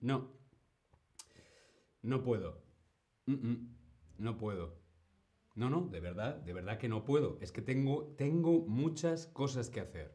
[0.00, 0.28] No.
[2.02, 2.62] No puedo.
[4.18, 4.74] No puedo.
[5.54, 7.38] No, no, de verdad, de verdad que no puedo.
[7.40, 10.14] Es que tengo, tengo muchas cosas que hacer.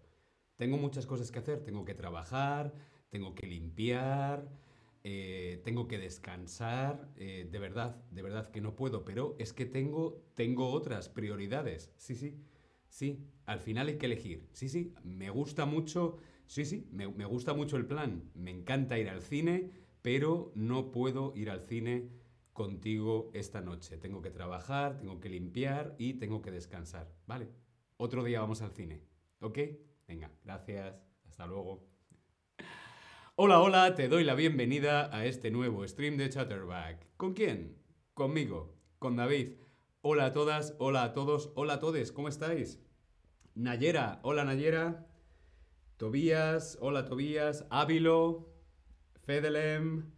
[0.57, 1.63] Tengo muchas cosas que hacer.
[1.63, 2.73] Tengo que trabajar,
[3.09, 4.47] tengo que limpiar,
[5.03, 7.09] eh, tengo que descansar.
[7.15, 9.05] Eh, de verdad, de verdad que no puedo.
[9.05, 11.91] Pero es que tengo, tengo otras prioridades.
[11.97, 12.37] Sí, sí,
[12.89, 13.25] sí.
[13.45, 14.47] Al final hay que elegir.
[14.53, 16.17] Sí, sí, me gusta mucho
[16.49, 18.31] Sí, sí, me, gusta mucho el plan.
[18.33, 19.69] Me encanta ir al cine,
[20.01, 22.09] pero no puedo ir al cine
[22.53, 23.99] contigo esta noche.
[23.99, 27.13] Tengo que trabajar, tengo que limpiar y tengo que descansar.
[27.27, 27.49] Vale,
[27.97, 29.03] otro día vamos al cine.
[29.41, 29.59] ¿Ok?
[30.07, 30.99] Venga, gracias.
[31.27, 31.98] Hasta luego.
[33.41, 37.07] Hola, hola, te doy la bienvenida a este nuevo stream de Chatterback.
[37.15, 37.77] ¿Con quién?
[38.13, 39.53] Conmigo, con David.
[40.01, 42.81] Hola a todas, hola a todos, hola a todos, ¿cómo estáis?
[43.55, 45.07] Nayera, hola Nayera.
[45.95, 48.49] Tobías, hola Tobías, Ávilo,
[49.25, 50.11] Fedelem,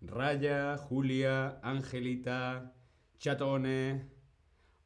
[0.00, 2.74] Raya, Julia, Angelita,
[3.18, 4.10] Chatone.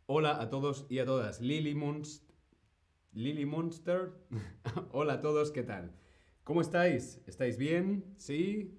[0.05, 1.41] Hola a todos y a todas.
[1.41, 2.31] Lily, Monst
[3.15, 4.13] Lily Monster.
[4.93, 5.95] hola a todos, ¿qué tal?
[6.49, 7.21] ¿Cómo estáis?
[7.27, 8.03] ¿Estáis bien?
[8.17, 8.75] ¿Sí?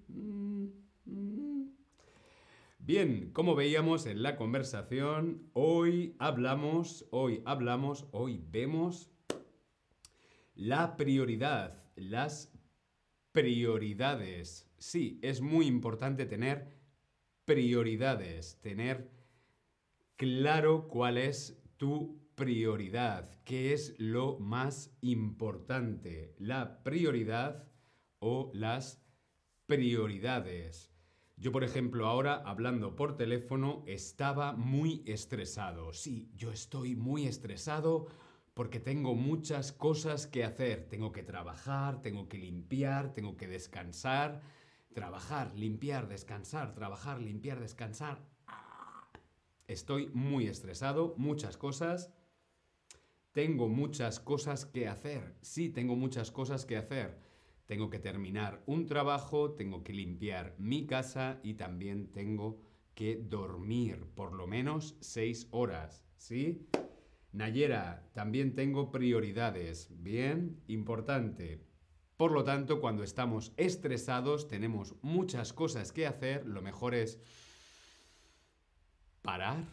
[2.80, 9.12] Bien, como veíamos en la conversación, hoy hablamos, hoy hablamos, hoy vemos
[10.56, 12.52] la prioridad, las
[13.34, 14.68] prioridades.
[14.80, 16.74] Sí, es muy importante tener
[17.46, 19.12] prioridades, tener
[20.16, 27.68] claro cuál es tu prioridad, qué es lo más importante, la prioridad
[28.20, 29.04] o las
[29.66, 30.90] prioridades.
[31.36, 35.92] Yo, por ejemplo, ahora hablando por teléfono, estaba muy estresado.
[35.92, 38.08] Sí, yo estoy muy estresado
[38.54, 40.88] porque tengo muchas cosas que hacer.
[40.88, 44.42] Tengo que trabajar, tengo que limpiar, tengo que descansar.
[44.94, 48.26] Trabajar, limpiar, descansar, trabajar, limpiar, descansar.
[49.68, 52.14] Estoy muy estresado, muchas cosas.
[53.40, 55.34] Tengo muchas cosas que hacer.
[55.42, 57.18] Sí, tengo muchas cosas que hacer.
[57.68, 62.60] Tengo que terminar un trabajo, tengo que limpiar mi casa y también tengo
[62.96, 66.04] que dormir por lo menos seis horas.
[66.18, 66.68] ¿Sí?
[67.32, 69.88] Nayera, también tengo prioridades.
[69.90, 71.66] Bien, importante.
[72.18, 76.46] Por lo tanto, cuando estamos estresados, tenemos muchas cosas que hacer.
[76.46, 77.22] Lo mejor es
[79.22, 79.64] parar,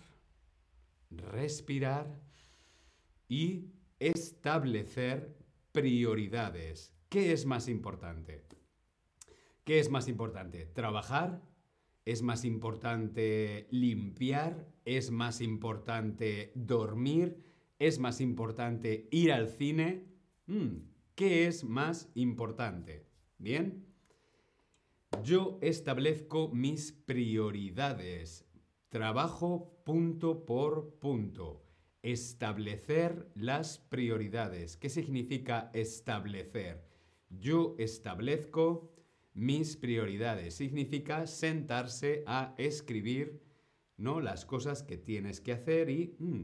[1.10, 2.25] respirar
[3.28, 5.36] y establecer
[5.72, 6.92] prioridades.
[7.08, 8.44] ¿Qué es más importante?
[9.64, 10.66] ¿Qué es más importante?
[10.66, 11.42] ¿Trabajar?
[12.04, 14.68] ¿Es más importante limpiar?
[14.84, 17.42] ¿Es más importante dormir?
[17.78, 20.06] ¿Es más importante ir al cine?
[20.46, 20.78] Hmm,
[21.16, 23.06] ¿Qué es más importante?
[23.38, 23.86] ¿Bien?
[25.24, 28.46] Yo establezco mis prioridades.
[28.88, 31.65] Trabajo punto por punto.
[32.06, 34.76] Establecer las prioridades.
[34.76, 36.84] ¿Qué significa establecer?
[37.30, 38.94] Yo establezco
[39.34, 40.54] mis prioridades.
[40.54, 43.42] Significa sentarse a escribir
[43.96, 44.20] ¿no?
[44.20, 46.14] las cosas que tienes que hacer y...
[46.20, 46.42] Hmm,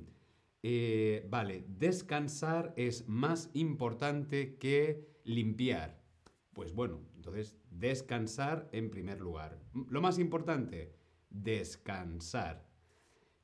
[0.64, 6.02] eh, vale, descansar es más importante que limpiar.
[6.54, 9.60] Pues bueno, entonces descansar en primer lugar.
[9.88, 10.92] Lo más importante,
[11.30, 12.68] descansar.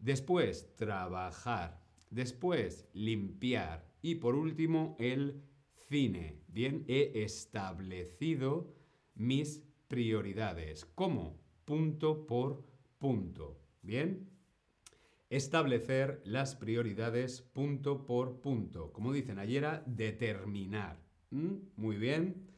[0.00, 1.87] Después, trabajar.
[2.10, 3.86] Después, limpiar.
[4.02, 5.42] Y por último, el
[5.88, 6.40] cine.
[6.48, 8.74] Bien, he establecido
[9.14, 10.84] mis prioridades.
[10.94, 11.38] ¿Cómo?
[11.64, 12.64] Punto por
[12.98, 13.58] punto.
[13.82, 14.38] Bien
[15.30, 18.92] establecer las prioridades punto por punto.
[18.92, 21.00] Como dicen ayer, determinar.
[21.30, 21.56] ¿Mm?
[21.76, 22.48] Muy bien.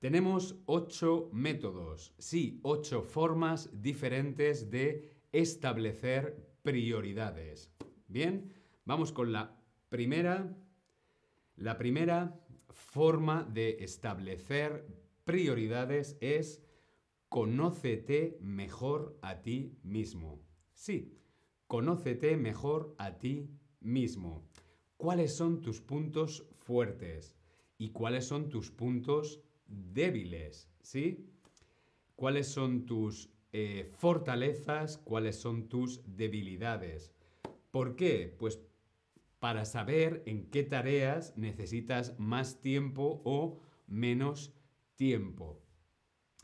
[0.00, 7.70] Tenemos ocho métodos, sí, ocho formas diferentes de establecer prioridades.
[8.08, 8.50] Bien,
[8.90, 9.56] vamos con la
[9.88, 10.52] primera.
[11.54, 12.40] La primera
[12.70, 14.84] forma de establecer
[15.22, 16.60] prioridades es
[17.28, 20.40] conócete mejor a ti mismo.
[20.72, 21.16] Sí,
[21.68, 23.48] Conócete mejor a ti
[23.78, 24.44] mismo.
[24.96, 27.36] ¿Cuáles son tus puntos fuertes?
[27.78, 30.68] ¿Y cuáles son tus puntos débiles?
[30.82, 31.30] ¿Sí?
[32.16, 34.98] ¿Cuáles son tus eh, fortalezas?
[34.98, 37.12] ¿Cuáles son tus debilidades?
[37.70, 38.34] ¿Por qué?
[38.36, 38.60] Pues
[39.40, 44.54] para saber en qué tareas necesitas más tiempo o menos
[44.94, 45.60] tiempo.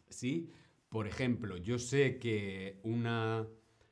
[0.09, 0.51] ¿Sí?
[0.89, 3.47] Por ejemplo, yo sé que una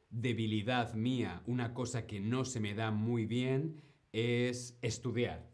[0.09, 5.51] debilidad mía, una cosa que no se me da muy bien, es estudiar.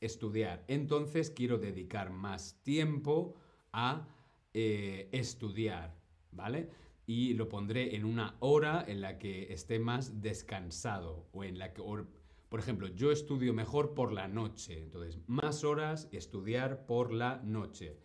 [0.00, 0.64] Estudiar.
[0.68, 3.36] Entonces quiero dedicar más tiempo
[3.72, 4.06] a
[4.52, 5.96] eh, estudiar,
[6.30, 6.68] ¿vale?
[7.06, 11.72] Y lo pondré en una hora en la que esté más descansado o en la
[11.72, 11.80] que,
[12.52, 17.98] por ejemplo, yo estudio mejor por la noche, entonces más horas estudiar por la noche.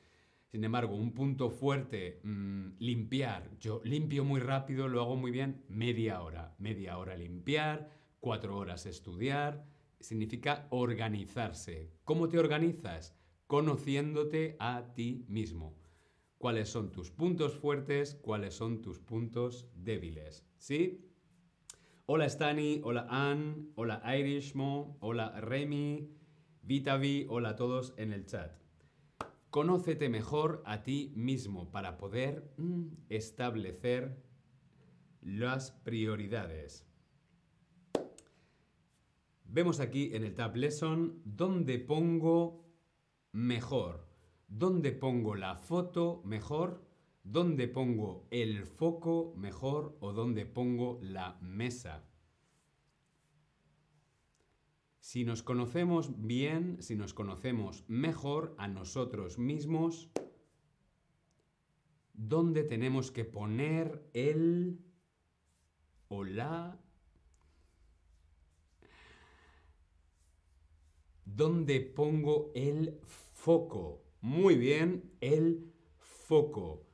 [0.45, 3.51] Sin embargo, un punto fuerte, mm, limpiar.
[3.59, 6.55] Yo limpio muy rápido, lo hago muy bien, media hora.
[6.59, 7.89] Media hora limpiar,
[8.21, 9.65] cuatro horas estudiar.
[9.99, 11.91] Significa organizarse.
[12.05, 13.17] ¿Cómo te organizas?
[13.47, 15.77] Conociéndote a ti mismo.
[16.37, 18.15] ¿Cuáles son tus puntos fuertes?
[18.15, 20.45] ¿Cuáles son tus puntos débiles?
[20.55, 21.06] ¿Sí?
[22.09, 26.09] Hola Stani, hola Ann, hola Irishmo, hola Remy,
[26.61, 28.55] Vitavi, hola a todos en el chat.
[29.49, 34.23] Conócete mejor a ti mismo para poder mm, establecer
[35.19, 36.87] las prioridades.
[39.43, 42.63] Vemos aquí en el Tab Lesson dónde pongo
[43.33, 44.07] mejor,
[44.47, 46.86] dónde pongo la foto mejor,
[47.31, 52.05] dónde pongo el foco mejor o dónde pongo la mesa.
[55.01, 60.09] Si nos conocemos bien, si nos conocemos mejor a nosotros mismos,
[62.13, 64.79] ¿dónde tenemos que poner el
[66.07, 66.79] o la?
[71.25, 74.01] ¿Dónde pongo el foco?
[74.21, 76.86] Muy bien, el foco.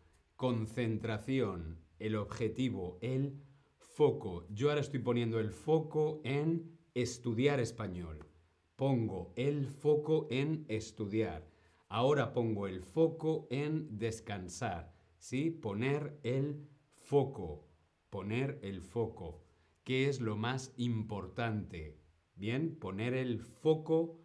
[0.44, 3.42] Concentración, el objetivo, el
[3.78, 4.46] foco.
[4.50, 8.28] Yo ahora estoy poniendo el foco en estudiar español.
[8.76, 11.50] Pongo el foco en estudiar.
[11.88, 14.94] Ahora pongo el foco en descansar.
[15.18, 15.50] ¿Sí?
[15.50, 17.70] Poner el foco.
[18.10, 19.46] Poner el foco.
[19.86, 22.02] ¿Qué es lo más importante?
[22.36, 24.20] Bien, poner el foco,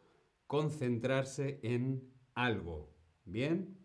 [0.48, 2.92] concentrarse en algo.
[3.24, 3.77] Bien.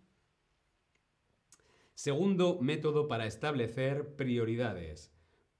[1.95, 5.13] Segundo método para establecer prioridades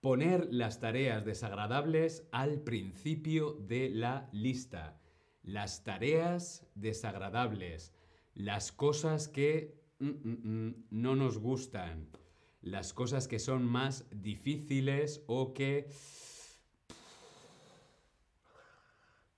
[0.03, 4.99] poner las tareas desagradables al principio de la lista.
[5.43, 7.95] Las tareas desagradables,
[8.33, 12.09] las cosas que mm, mm, mm, no nos gustan,
[12.61, 15.87] las cosas que son más difíciles o que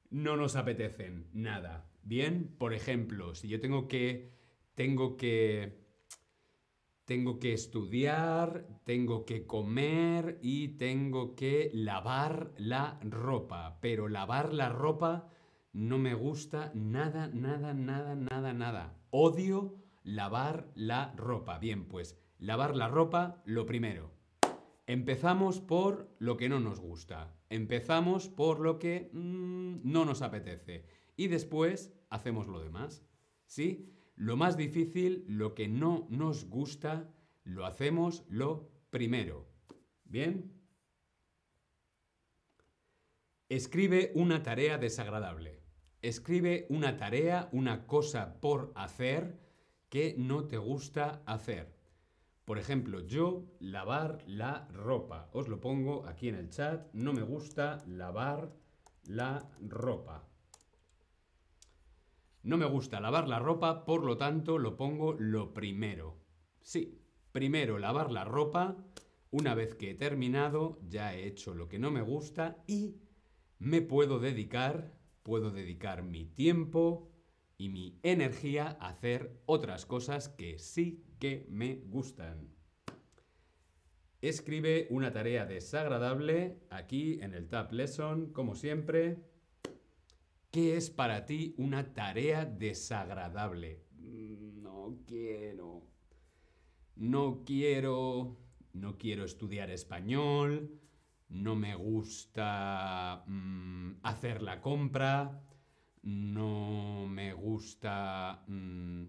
[0.09, 1.87] no nos apetecen nada.
[2.01, 4.31] Bien, por ejemplo, si yo tengo que
[4.73, 5.84] tengo que
[7.05, 13.79] tengo que estudiar, tengo que comer y tengo que lavar la ropa.
[13.79, 15.29] Pero lavar la ropa
[15.71, 18.97] no me gusta nada, nada, nada, nada, nada.
[19.11, 21.59] Odio lavar la ropa.
[21.59, 24.11] Bien, pues lavar la ropa lo primero.
[24.87, 27.35] Empezamos por lo que no nos gusta.
[27.49, 30.85] Empezamos por lo que mm, no nos apetece.
[31.15, 33.03] Y después hacemos lo demás.
[33.45, 33.94] ¿Sí?
[34.15, 37.13] Lo más difícil, lo que no nos gusta,
[37.43, 39.47] lo hacemos lo primero.
[40.05, 40.53] ¿Bien?
[43.49, 45.61] Escribe una tarea desagradable.
[46.01, 49.39] Escribe una tarea, una cosa por hacer
[49.89, 51.75] que no te gusta hacer.
[52.45, 55.29] Por ejemplo, yo lavar la ropa.
[55.33, 56.87] Os lo pongo aquí en el chat.
[56.93, 58.53] No me gusta lavar
[59.03, 60.27] la ropa.
[62.45, 66.19] No me gusta lavar la ropa, por lo tanto lo pongo lo primero.
[66.61, 68.77] Sí, primero lavar la ropa,
[69.31, 72.97] una vez que he terminado, ya he hecho lo que no me gusta y
[73.57, 77.09] me puedo dedicar, puedo dedicar mi tiempo
[77.57, 82.53] y mi energía a hacer otras cosas que sí que me gustan.
[84.21, 89.34] Escribe una tarea desagradable aquí en el Tab Lesson, como siempre.
[90.55, 93.83] ¿Qué es para ti una tarea desagradable?
[93.97, 95.83] Mm, no quiero.
[96.95, 98.37] No quiero.
[98.71, 100.79] No quiero estudiar español.
[101.27, 105.43] No me gusta mm, hacer la compra.
[106.03, 109.03] No me gusta mm,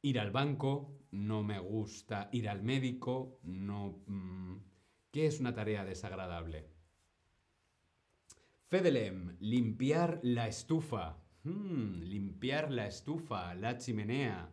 [0.00, 0.96] ir al banco.
[1.10, 3.38] No me gusta ir al médico.
[3.42, 4.02] No.
[5.10, 6.73] ¿Qué es una tarea desagradable?
[8.74, 11.16] Fedelem, limpiar la estufa.
[11.44, 14.50] Hmm, limpiar la estufa, la chimenea.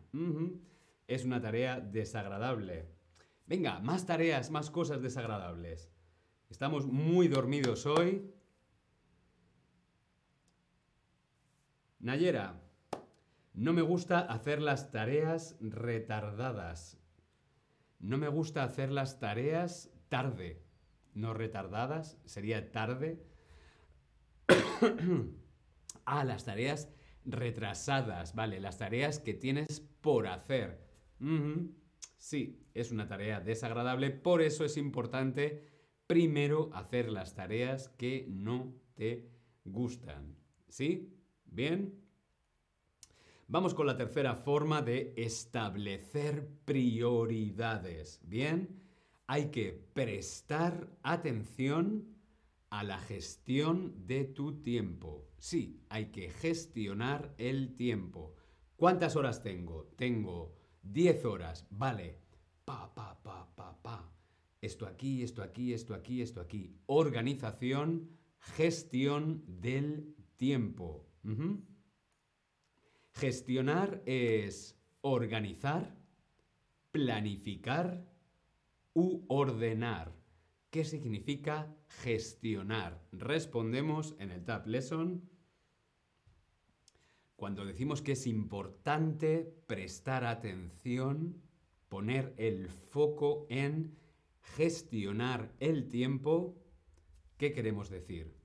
[1.08, 2.86] Es una tarea desagradable.
[3.48, 5.90] Venga, más tareas, más cosas desagradables.
[6.50, 8.32] Estamos muy dormidos hoy.
[11.98, 12.62] Nayera,
[13.54, 16.96] no me gusta hacer las tareas retardadas.
[17.98, 20.62] No me gusta hacer las tareas tarde.
[21.12, 23.31] no retardadas, sería tarde.
[26.04, 26.88] ah, las tareas
[27.24, 30.80] retrasadas, vale, las tareas que tienes por hacer.
[32.18, 35.64] Sí, es una tarea desagradable, por eso es importante
[36.06, 39.30] primero hacer las tareas que no te
[39.64, 40.36] gustan.
[40.68, 41.12] ¿Sí?
[41.44, 42.02] ¿Bien?
[43.46, 48.20] Vamos con la tercera forma de establecer prioridades.
[48.24, 48.80] Bien,
[49.26, 52.06] hay que prestar atención
[52.72, 55.28] a la gestión de tu tiempo.
[55.36, 58.34] Sí, hay que gestionar el tiempo.
[58.76, 59.92] ¿Cuántas horas tengo?
[59.98, 61.66] Tengo 10 horas.
[61.68, 62.18] Vale.
[62.64, 64.10] Pa, pa, pa, pa, pa.
[64.62, 66.74] Esto aquí, esto aquí, esto aquí, esto aquí.
[66.86, 71.06] Organización, gestión del tiempo.
[73.12, 75.94] Gestionar es organizar,
[76.90, 78.08] planificar
[78.94, 80.16] u ordenar.
[80.70, 83.02] ¿Qué significa gestionar?
[83.12, 85.28] Respondemos en el Tab Lesson.
[87.36, 91.42] Cuando decimos que es importante prestar atención,
[91.88, 93.98] poner el foco en
[94.40, 96.56] gestionar el tiempo,
[97.36, 98.36] ¿qué queremos decir?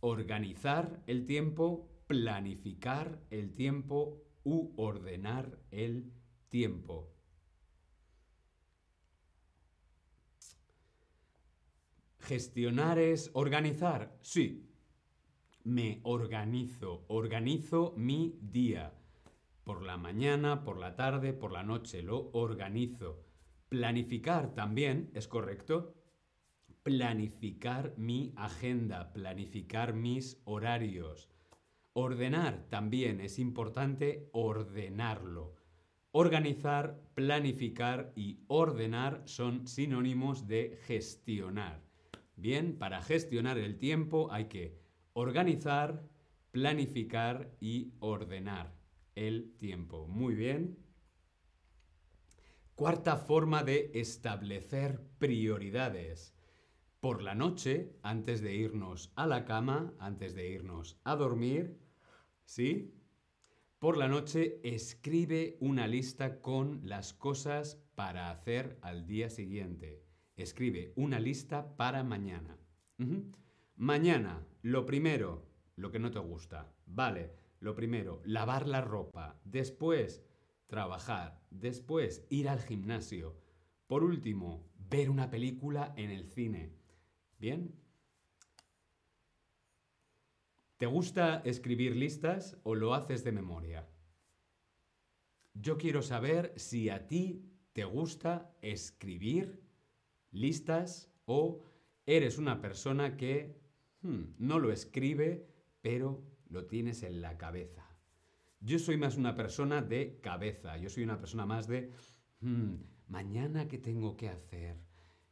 [0.00, 6.12] Organizar el tiempo, planificar el tiempo u ordenar el
[6.50, 7.13] tiempo.
[12.24, 14.16] Gestionar es organizar.
[14.22, 14.66] Sí.
[15.62, 18.94] Me organizo, organizo mi día.
[19.62, 23.26] Por la mañana, por la tarde, por la noche, lo organizo.
[23.68, 25.96] Planificar también, ¿es correcto?
[26.82, 31.28] Planificar mi agenda, planificar mis horarios.
[31.92, 35.56] Ordenar también es importante ordenarlo.
[36.10, 41.83] Organizar, planificar y ordenar son sinónimos de gestionar.
[42.36, 44.78] Bien, para gestionar el tiempo hay que
[45.12, 46.08] organizar,
[46.50, 48.74] planificar y ordenar
[49.14, 50.06] el tiempo.
[50.06, 50.78] Muy bien.
[52.74, 56.34] Cuarta forma de establecer prioridades.
[57.00, 61.78] Por la noche, antes de irnos a la cama, antes de irnos a dormir,
[62.44, 62.94] ¿Sí?
[63.78, 70.04] Por la noche escribe una lista con las cosas para hacer al día siguiente.
[70.36, 72.58] Escribe una lista para mañana.
[73.76, 76.72] Mañana, lo primero, lo que no te gusta.
[76.86, 79.40] Vale, lo primero, lavar la ropa.
[79.44, 80.24] Después,
[80.66, 81.40] trabajar.
[81.50, 83.40] Después, ir al gimnasio.
[83.86, 86.72] Por último, ver una película en el cine.
[87.38, 87.74] ¿Bien?
[90.76, 93.88] ¿Te gusta escribir listas o lo haces de memoria?
[95.54, 99.63] Yo quiero saber si a ti te gusta escribir
[100.34, 101.62] listas o
[102.04, 103.56] eres una persona que
[104.02, 105.48] hmm, no lo escribe,
[105.80, 107.88] pero lo tienes en la cabeza.
[108.60, 111.90] Yo soy más una persona de cabeza, yo soy una persona más de,
[112.40, 112.74] hmm,
[113.08, 114.78] mañana qué tengo que hacer.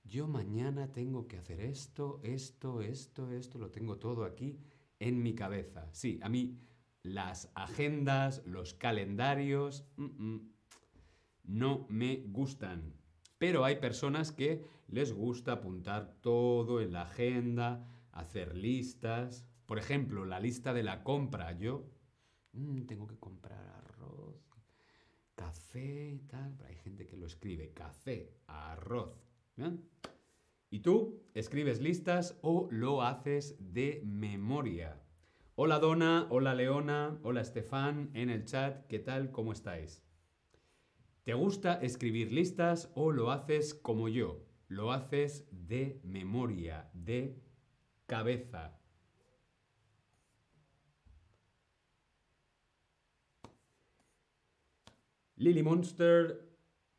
[0.05, 4.59] Yo mañana tengo que hacer esto, esto, esto, esto, lo tengo todo aquí
[4.99, 5.89] en mi cabeza.
[5.93, 6.59] Sí, a mí
[7.03, 10.53] las agendas, los calendarios, mm, mm,
[11.45, 13.02] no me gustan.
[13.43, 19.45] Pero hay personas que les gusta apuntar todo en la agenda, hacer listas.
[19.67, 21.51] Por ejemplo, la lista de la compra.
[21.51, 21.91] Yo
[22.53, 24.37] mm, tengo que comprar arroz,
[25.35, 26.55] café y tal.
[26.57, 27.73] Pero hay gente que lo escribe.
[27.73, 29.19] Café, arroz.
[30.71, 35.03] ¿Y tú escribes listas o lo haces de memoria?
[35.57, 39.33] Hola Dona, hola Leona, hola Estefan en el chat, ¿qué tal?
[39.33, 40.01] ¿Cómo estáis?
[41.25, 44.45] ¿Te gusta escribir listas o lo haces como yo?
[44.67, 47.41] Lo haces de memoria, de
[48.07, 48.77] cabeza.
[55.37, 56.49] Lily Monster,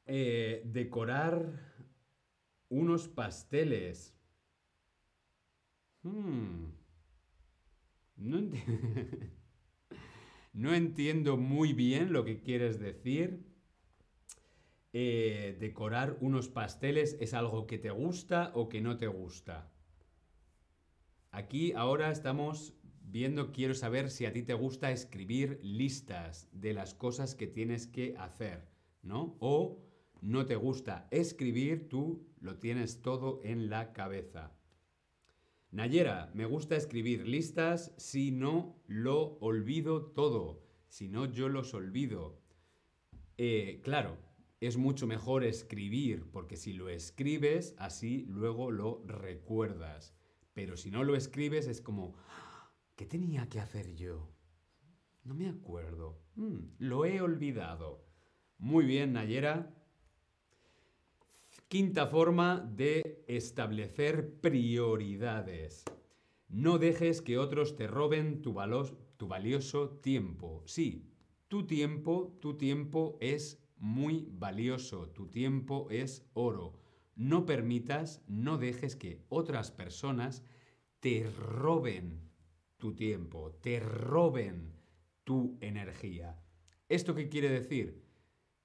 [0.06, 1.74] eh, decorar
[2.70, 4.18] unos pasteles.
[6.04, 6.72] Hmm.
[8.16, 8.38] No,
[10.74, 13.53] entiendo muy bien lo que quieres decir.
[14.96, 19.72] Eh, decorar unos pasteles es algo que te gusta o que no te gusta.
[21.32, 26.94] Aquí ahora estamos viendo, quiero saber si a ti te gusta escribir listas de las
[26.94, 28.68] cosas que tienes que hacer,
[29.02, 29.36] ¿no?
[29.40, 29.84] O
[30.22, 34.52] no te gusta escribir, tú lo tienes todo en la cabeza.
[35.72, 42.40] Nayera, me gusta escribir listas, si no lo olvido todo, si no yo los olvido.
[43.38, 44.18] Eh, claro,
[44.68, 50.16] es mucho mejor escribir, porque si lo escribes, así luego lo recuerdas.
[50.54, 52.14] Pero si no lo escribes, es como,
[52.96, 54.32] ¿qué tenía que hacer yo?
[55.24, 56.22] No me acuerdo.
[56.36, 58.06] Mm, lo he olvidado.
[58.58, 59.74] Muy bien, Nayera.
[61.68, 65.86] Quinta forma de establecer prioridades.
[66.50, 68.56] No dejes que otros te roben tu,
[69.18, 70.62] tu valioso tiempo.
[70.68, 71.10] Sí,
[71.48, 76.80] tu tiempo, tu tiempo es muy valioso, tu tiempo es oro.
[77.16, 80.42] No permitas, no dejes que otras personas
[81.02, 82.32] te roben
[82.78, 84.74] tu tiempo, te roben
[85.26, 86.42] tu energía.
[86.88, 88.02] ¿Esto qué quiere decir?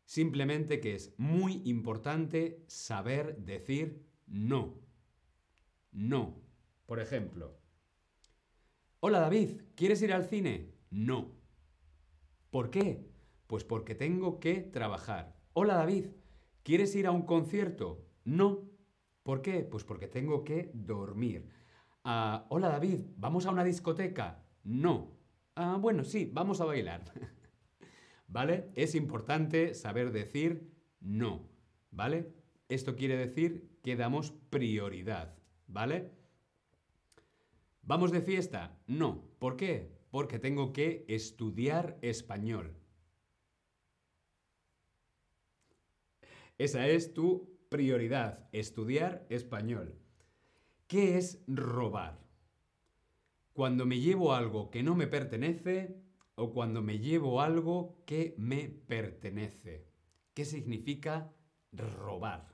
[0.04, 4.80] Simplemente que es muy importante saber decir no.
[5.90, 6.40] No.
[6.86, 7.58] Por ejemplo,
[9.00, 10.74] Hola David, ¿quieres ir al cine?
[10.90, 11.32] No.
[12.50, 13.17] ¿Por qué?
[13.48, 15.34] Pues porque tengo que trabajar.
[15.54, 16.08] Hola David,
[16.62, 18.04] ¿quieres ir a un concierto?
[18.24, 18.68] No.
[19.22, 19.64] ¿Por qué?
[19.64, 21.48] Pues porque tengo que dormir.
[22.04, 24.44] Ah, hola David, ¿vamos a una discoteca?
[24.64, 25.16] No.
[25.54, 27.04] Ah, bueno, sí, vamos a bailar.
[28.28, 28.70] ¿Vale?
[28.74, 31.48] Es importante saber decir no.
[31.90, 32.34] ¿Vale?
[32.68, 35.38] Esto quiere decir que damos prioridad.
[35.68, 36.10] ¿Vale?
[37.80, 38.78] ¿Vamos de fiesta?
[38.86, 39.24] No.
[39.38, 39.90] ¿Por qué?
[40.10, 42.76] Porque tengo que estudiar español.
[46.58, 49.94] Esa es tu prioridad, estudiar español.
[50.88, 52.18] ¿Qué es robar?
[53.52, 56.02] Cuando me llevo algo que no me pertenece
[56.34, 59.86] o cuando me llevo algo que me pertenece.
[60.34, 61.32] ¿Qué significa
[61.72, 62.48] robar?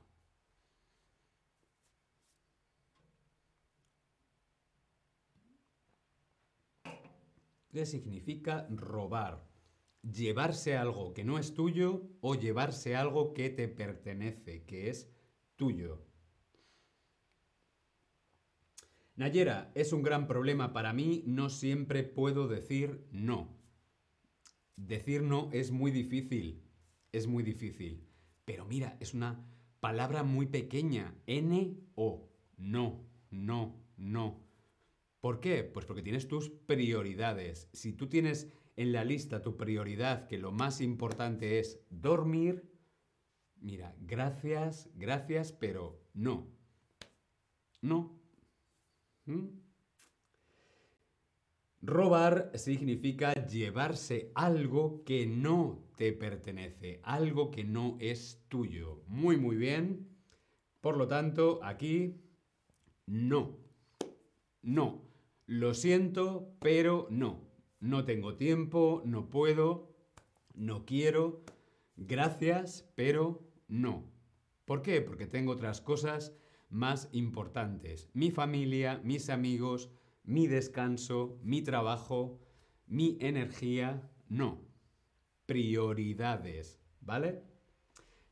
[7.70, 9.53] ¿Qué significa robar?
[10.12, 15.10] Llevarse algo que no es tuyo o llevarse algo que te pertenece, que es
[15.56, 16.04] tuyo.
[19.16, 23.56] Nayera, es un gran problema para mí, no siempre puedo decir no.
[24.76, 26.64] Decir no es muy difícil,
[27.12, 28.08] es muy difícil.
[28.44, 29.48] Pero mira, es una
[29.80, 34.44] palabra muy pequeña, N-O, no, no, no.
[35.20, 35.62] ¿Por qué?
[35.62, 37.70] Pues porque tienes tus prioridades.
[37.72, 42.70] Si tú tienes en la lista tu prioridad, que lo más importante es dormir,
[43.60, 46.48] mira, gracias, gracias, pero no.
[47.80, 48.18] No.
[49.26, 49.64] ¿Mm?
[51.82, 59.02] Robar significa llevarse algo que no te pertenece, algo que no es tuyo.
[59.06, 60.08] Muy, muy bien.
[60.80, 62.22] Por lo tanto, aquí,
[63.06, 63.58] no.
[64.62, 65.02] No.
[65.46, 67.53] Lo siento, pero no.
[67.84, 69.94] No tengo tiempo, no puedo,
[70.54, 71.44] no quiero.
[71.96, 74.10] Gracias, pero no.
[74.64, 75.02] ¿Por qué?
[75.02, 76.34] Porque tengo otras cosas
[76.70, 78.08] más importantes.
[78.14, 79.90] Mi familia, mis amigos,
[80.22, 82.40] mi descanso, mi trabajo,
[82.86, 84.66] mi energía, no.
[85.44, 87.42] Prioridades, ¿vale?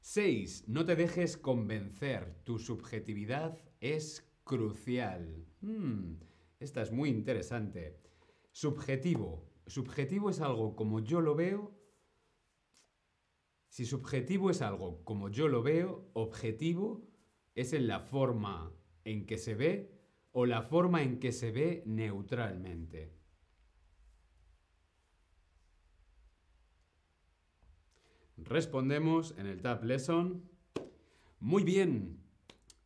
[0.00, 0.64] 6.
[0.66, 2.38] No te dejes convencer.
[2.44, 5.44] Tu subjetividad es crucial.
[5.60, 6.14] Hmm.
[6.58, 8.00] Esta es muy interesante.
[8.52, 9.50] Subjetivo.
[9.66, 11.74] Subjetivo es algo como yo lo veo.
[13.68, 17.08] Si subjetivo es algo como yo lo veo, objetivo
[17.54, 18.70] es en la forma
[19.04, 19.98] en que se ve
[20.32, 23.16] o la forma en que se ve neutralmente.
[28.36, 30.50] Respondemos en el Tab Lesson.
[31.38, 32.22] Muy bien.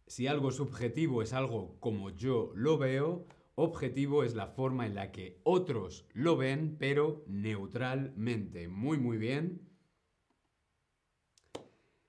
[0.06, 3.26] Si algo subjetivo es algo como yo lo veo,
[3.58, 8.68] Objetivo es la forma en la que otros lo ven, pero neutralmente.
[8.68, 9.66] Muy, muy bien.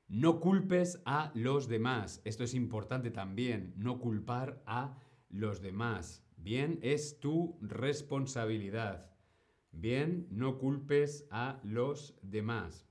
[0.09, 2.21] No culpes a los demás.
[2.25, 3.73] Esto es importante también.
[3.77, 6.21] No culpar a los demás.
[6.35, 9.09] Bien, es tu responsabilidad.
[9.71, 12.86] Bien, no culpes a los demás.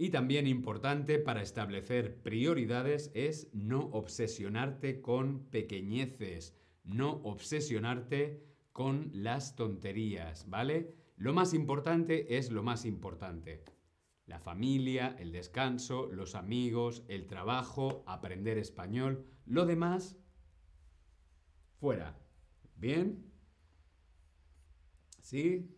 [0.00, 9.56] Y también importante para establecer prioridades es no obsesionarte con pequeñeces, no obsesionarte con las
[9.56, 10.94] tonterías, ¿vale?
[11.16, 13.64] Lo más importante es lo más importante.
[14.26, 20.16] La familia, el descanso, los amigos, el trabajo, aprender español, lo demás,
[21.80, 22.16] fuera.
[22.76, 23.32] ¿Bien?
[25.20, 25.74] ¿Sí?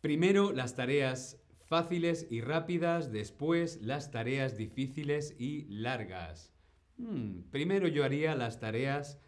[0.00, 6.52] Primero las tareas Fáciles y rápidas, después las tareas difíciles y largas.
[6.96, 9.20] Hmm, primero yo haría las tareas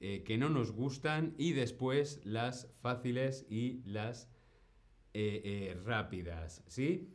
[0.00, 4.30] eh, que no nos gustan y después las fáciles y las
[5.14, 7.08] eh, eh, rápidas, ¿sí?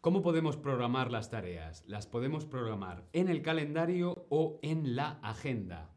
[0.00, 1.84] ¿Cómo podemos programar las tareas?
[1.86, 5.93] Las podemos programar en el calendario o en la agenda.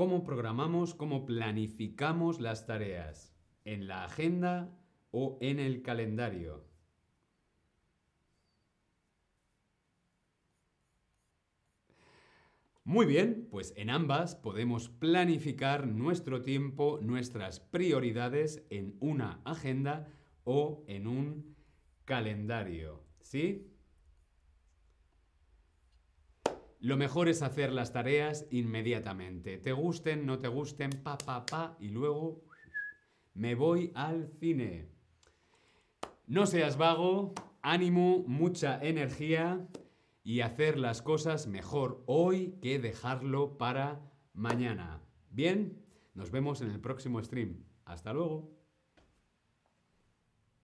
[0.00, 3.34] ¿Cómo programamos, cómo planificamos las tareas?
[3.66, 4.74] ¿En la agenda
[5.10, 6.64] o en el calendario?
[12.82, 20.08] Muy bien, pues en ambas podemos planificar nuestro tiempo, nuestras prioridades en una agenda
[20.44, 21.56] o en un
[22.06, 23.04] calendario.
[23.20, 23.69] ¿Sí?
[26.80, 29.58] Lo mejor es hacer las tareas inmediatamente.
[29.58, 32.42] Te gusten, no te gusten, pa, pa, pa, y luego
[33.34, 34.88] me voy al cine.
[36.26, 39.68] No seas vago, ánimo, mucha energía
[40.22, 44.00] y hacer las cosas mejor hoy que dejarlo para
[44.32, 45.02] mañana.
[45.30, 47.64] Bien, nos vemos en el próximo stream.
[47.84, 48.59] Hasta luego.